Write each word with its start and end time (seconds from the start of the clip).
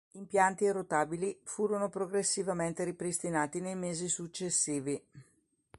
Impianti 0.13 0.65
e 0.65 0.71
rotabili 0.71 1.39
furono 1.43 1.87
progressivamente 1.87 2.83
ripristinati 2.83 3.59
nei 3.61 3.75
mesi 3.75 4.07
successivi. 4.07 4.99